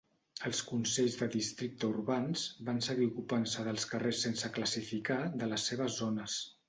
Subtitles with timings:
[0.47, 6.01] Els consells de districte urbans van seguir ocupant-se dels carrers sense classificar de les seves
[6.03, 6.41] zones.